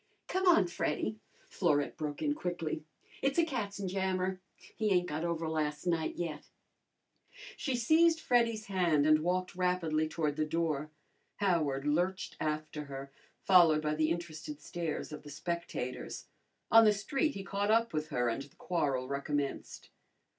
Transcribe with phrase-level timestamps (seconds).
[0.27, 2.83] "Come on, Freddy," Florette broke in quickly.
[3.21, 4.39] "It's a katzenjammer.
[4.75, 6.49] He ain't got over last night yet."
[7.55, 10.89] She seized Freddy's hand and walked rapidly toward the door.
[11.35, 13.11] Howard lurched after her,
[13.43, 16.25] followed by the interested stares of the spectators.
[16.71, 19.91] On the street he caught up with her and the quarrel recommenced.